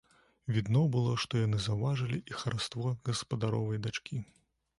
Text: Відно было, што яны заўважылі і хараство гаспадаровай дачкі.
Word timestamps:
Відно 0.53 0.79
было, 0.95 1.11
што 1.23 1.41
яны 1.43 1.59
заўважылі 1.65 2.17
і 2.33 2.39
хараство 2.41 2.95
гаспадаровай 3.11 3.83
дачкі. 3.87 4.15